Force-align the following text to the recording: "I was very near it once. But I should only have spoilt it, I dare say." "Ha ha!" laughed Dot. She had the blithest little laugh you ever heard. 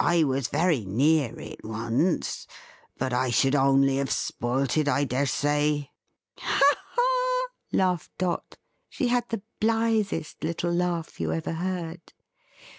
"I 0.00 0.24
was 0.24 0.48
very 0.48 0.86
near 0.86 1.38
it 1.38 1.62
once. 1.62 2.46
But 2.96 3.12
I 3.12 3.28
should 3.28 3.54
only 3.54 3.96
have 3.98 4.10
spoilt 4.10 4.78
it, 4.78 4.88
I 4.88 5.04
dare 5.04 5.26
say." 5.26 5.90
"Ha 6.38 6.64
ha!" 6.96 7.48
laughed 7.74 8.16
Dot. 8.16 8.56
She 8.88 9.08
had 9.08 9.28
the 9.28 9.42
blithest 9.60 10.42
little 10.42 10.72
laugh 10.72 11.20
you 11.20 11.30
ever 11.30 11.52
heard. 11.52 12.14